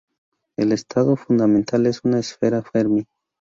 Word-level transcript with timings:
El 0.57 0.71
estado 0.71 1.15
fundamental 1.15 1.85
es 1.85 1.99
una 2.03 2.17
esfera 2.17 2.63
fermi. 2.63 3.05